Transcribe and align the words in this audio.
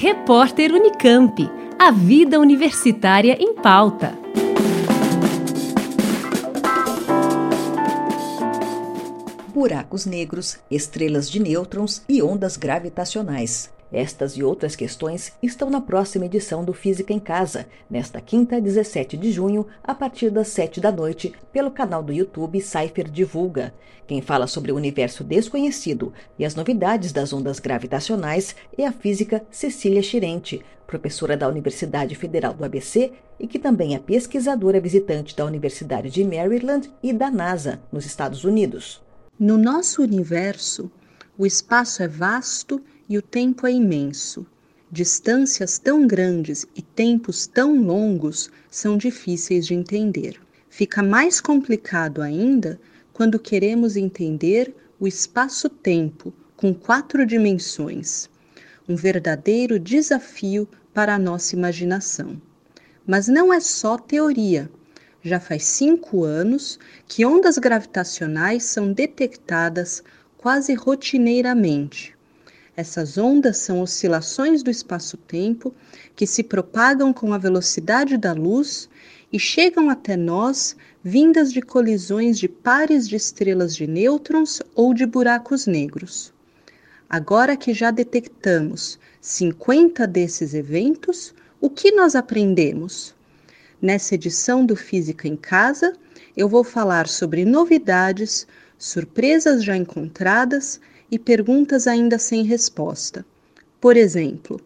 Repórter 0.00 0.72
Unicamp. 0.72 1.50
A 1.76 1.90
vida 1.90 2.38
universitária 2.38 3.36
em 3.40 3.52
pauta. 3.52 4.16
Buracos 9.52 10.06
negros, 10.06 10.56
estrelas 10.70 11.28
de 11.28 11.40
nêutrons 11.40 12.00
e 12.08 12.22
ondas 12.22 12.56
gravitacionais. 12.56 13.70
Estas 13.92 14.32
e 14.32 14.42
outras 14.42 14.76
questões 14.76 15.32
estão 15.42 15.70
na 15.70 15.80
próxima 15.80 16.26
edição 16.26 16.62
do 16.62 16.74
Física 16.74 17.12
em 17.12 17.18
Casa, 17.18 17.66
nesta 17.88 18.20
quinta, 18.20 18.60
17 18.60 19.16
de 19.16 19.32
junho, 19.32 19.66
a 19.82 19.94
partir 19.94 20.30
das 20.30 20.48
7 20.48 20.78
da 20.80 20.92
noite, 20.92 21.32
pelo 21.52 21.70
canal 21.70 22.02
do 22.02 22.12
YouTube 22.12 22.60
Cypher 22.60 23.10
Divulga. 23.10 23.72
Quem 24.06 24.20
fala 24.20 24.46
sobre 24.46 24.72
o 24.72 24.76
universo 24.76 25.24
desconhecido 25.24 26.12
e 26.38 26.44
as 26.44 26.54
novidades 26.54 27.12
das 27.12 27.32
ondas 27.32 27.58
gravitacionais 27.58 28.54
é 28.76 28.86
a 28.86 28.92
física 28.92 29.44
Cecília 29.50 30.02
Chirente, 30.02 30.62
professora 30.86 31.36
da 31.36 31.48
Universidade 31.48 32.14
Federal 32.14 32.52
do 32.52 32.64
ABC 32.64 33.12
e 33.40 33.46
que 33.46 33.58
também 33.58 33.94
é 33.94 33.98
pesquisadora 33.98 34.80
visitante 34.80 35.34
da 35.34 35.44
Universidade 35.44 36.10
de 36.10 36.24
Maryland 36.24 36.90
e 37.02 37.12
da 37.12 37.30
NASA, 37.30 37.80
nos 37.90 38.04
Estados 38.04 38.44
Unidos. 38.44 39.02
No 39.38 39.56
nosso 39.56 40.02
universo, 40.02 40.90
o 41.36 41.46
espaço 41.46 42.02
é 42.02 42.08
vasto 42.08 42.82
o 43.16 43.22
tempo 43.22 43.66
é 43.66 43.72
imenso. 43.72 44.46
Distâncias 44.92 45.78
tão 45.78 46.06
grandes 46.06 46.66
e 46.76 46.82
tempos 46.82 47.46
tão 47.46 47.80
longos 47.82 48.50
são 48.70 48.98
difíceis 48.98 49.66
de 49.66 49.72
entender. 49.72 50.38
Fica 50.68 51.02
mais 51.02 51.40
complicado 51.40 52.20
ainda 52.20 52.78
quando 53.14 53.38
queremos 53.38 53.96
entender 53.96 54.74
o 55.00 55.08
espaço-tempo 55.08 56.34
com 56.54 56.74
quatro 56.74 57.24
dimensões. 57.24 58.28
Um 58.86 58.94
verdadeiro 58.94 59.78
desafio 59.78 60.68
para 60.92 61.14
a 61.14 61.18
nossa 61.18 61.56
imaginação. 61.56 62.38
Mas 63.06 63.26
não 63.26 63.50
é 63.50 63.60
só 63.60 63.96
teoria. 63.96 64.70
Já 65.22 65.40
faz 65.40 65.64
cinco 65.64 66.24
anos 66.24 66.78
que 67.06 67.24
ondas 67.24 67.56
gravitacionais 67.56 68.64
são 68.64 68.92
detectadas 68.92 70.02
quase 70.36 70.74
rotineiramente 70.74 72.17
essas 72.78 73.18
ondas 73.18 73.58
são 73.58 73.80
oscilações 73.82 74.62
do 74.62 74.70
espaço-tempo 74.70 75.74
que 76.14 76.24
se 76.28 76.44
propagam 76.44 77.12
com 77.12 77.34
a 77.34 77.38
velocidade 77.38 78.16
da 78.16 78.32
luz 78.32 78.88
e 79.32 79.38
chegam 79.38 79.90
até 79.90 80.16
nós 80.16 80.76
vindas 81.02 81.52
de 81.52 81.60
colisões 81.60 82.38
de 82.38 82.46
pares 82.46 83.08
de 83.08 83.16
estrelas 83.16 83.74
de 83.74 83.84
nêutrons 83.88 84.62
ou 84.76 84.94
de 84.94 85.04
buracos 85.04 85.66
negros. 85.66 86.32
Agora 87.10 87.56
que 87.56 87.74
já 87.74 87.90
detectamos 87.90 88.96
50 89.20 90.06
desses 90.06 90.54
eventos, 90.54 91.34
o 91.60 91.68
que 91.68 91.90
nós 91.90 92.14
aprendemos? 92.14 93.12
Nessa 93.82 94.14
edição 94.14 94.64
do 94.64 94.76
Física 94.76 95.26
em 95.26 95.34
Casa, 95.34 95.94
eu 96.36 96.48
vou 96.48 96.62
falar 96.62 97.08
sobre 97.08 97.44
novidades, 97.44 98.46
surpresas 98.78 99.64
já 99.64 99.76
encontradas 99.76 100.80
e 101.10 101.18
perguntas 101.18 101.86
ainda 101.86 102.18
sem 102.18 102.44
resposta. 102.44 103.24
Por 103.80 103.96
exemplo, 103.96 104.60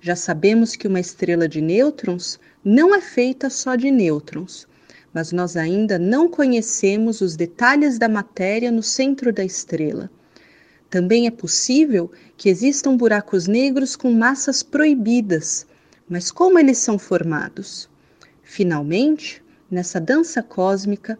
já 0.00 0.14
sabemos 0.14 0.76
que 0.76 0.86
uma 0.86 1.00
estrela 1.00 1.48
de 1.48 1.60
nêutrons 1.60 2.38
não 2.64 2.94
é 2.94 3.00
feita 3.00 3.50
só 3.50 3.74
de 3.74 3.90
nêutrons, 3.90 4.66
mas 5.12 5.32
nós 5.32 5.56
ainda 5.56 5.98
não 5.98 6.28
conhecemos 6.28 7.20
os 7.20 7.34
detalhes 7.34 7.98
da 7.98 8.08
matéria 8.08 8.70
no 8.70 8.82
centro 8.82 9.32
da 9.32 9.44
estrela. 9.44 10.10
Também 10.90 11.26
é 11.26 11.30
possível 11.30 12.10
que 12.36 12.48
existam 12.48 12.96
buracos 12.96 13.46
negros 13.46 13.96
com 13.96 14.12
massas 14.12 14.62
proibidas, 14.62 15.66
mas 16.08 16.30
como 16.30 16.58
eles 16.58 16.78
são 16.78 16.98
formados? 16.98 17.88
Finalmente, 18.42 19.42
nessa 19.70 20.00
dança 20.00 20.42
cósmica, 20.42 21.18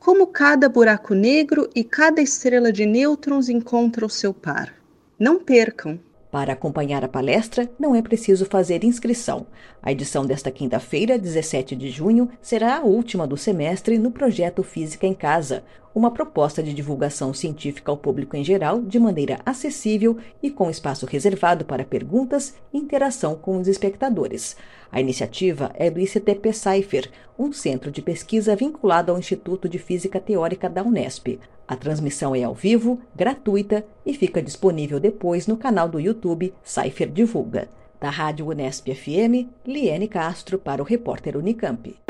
como 0.00 0.26
cada 0.26 0.66
buraco 0.66 1.14
negro 1.14 1.68
e 1.74 1.84
cada 1.84 2.22
estrela 2.22 2.72
de 2.72 2.86
nêutrons 2.86 3.50
encontra 3.50 4.06
o 4.06 4.08
seu 4.08 4.32
par. 4.32 4.74
Não 5.18 5.38
percam! 5.38 6.00
Para 6.30 6.54
acompanhar 6.54 7.04
a 7.04 7.08
palestra, 7.08 7.70
não 7.78 7.94
é 7.94 8.00
preciso 8.00 8.46
fazer 8.46 8.82
inscrição. 8.82 9.46
A 9.82 9.92
edição 9.92 10.24
desta 10.24 10.50
quinta-feira, 10.50 11.18
17 11.18 11.76
de 11.76 11.90
junho, 11.90 12.30
será 12.40 12.78
a 12.78 12.82
última 12.82 13.26
do 13.26 13.36
semestre 13.36 13.98
no 13.98 14.10
projeto 14.10 14.62
Física 14.62 15.06
em 15.06 15.12
Casa, 15.12 15.64
uma 15.94 16.10
proposta 16.10 16.62
de 16.62 16.72
divulgação 16.72 17.34
científica 17.34 17.90
ao 17.90 17.96
público 17.96 18.36
em 18.36 18.44
geral 18.44 18.80
de 18.80 18.98
maneira 18.98 19.40
acessível 19.44 20.16
e 20.42 20.50
com 20.50 20.70
espaço 20.70 21.06
reservado 21.06 21.64
para 21.64 21.84
perguntas 21.84 22.54
e 22.72 22.78
interação 22.78 23.34
com 23.34 23.58
os 23.58 23.68
espectadores. 23.68 24.56
A 24.92 25.00
iniciativa 25.00 25.70
é 25.74 25.90
do 25.90 26.00
ICTP 26.00 26.52
Cypher, 26.52 27.10
um 27.38 27.52
centro 27.52 27.90
de 27.90 28.02
pesquisa 28.02 28.56
vinculado 28.56 29.12
ao 29.12 29.18
Instituto 29.18 29.68
de 29.68 29.78
Física 29.78 30.20
Teórica 30.20 30.68
da 30.68 30.82
Unesp. 30.82 31.38
A 31.66 31.76
transmissão 31.76 32.34
é 32.34 32.42
ao 32.42 32.54
vivo, 32.54 33.00
gratuita 33.14 33.84
e 34.04 34.12
fica 34.12 34.42
disponível 34.42 34.98
depois 34.98 35.46
no 35.46 35.56
canal 35.56 35.88
do 35.88 36.00
YouTube 36.00 36.52
Cypher 36.64 37.10
Divulga. 37.10 37.68
Da 38.00 38.10
Rádio 38.10 38.48
Unesp 38.48 38.92
FM, 38.92 39.46
Liene 39.66 40.08
Castro 40.08 40.58
para 40.58 40.82
o 40.82 40.84
repórter 40.84 41.36
Unicamp. 41.36 42.09